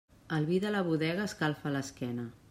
El 0.37 0.47
vi 0.51 0.55
de 0.63 0.71
la 0.75 0.81
bodega 0.87 1.27
escalfa 1.31 1.75
l'esquena. 1.77 2.27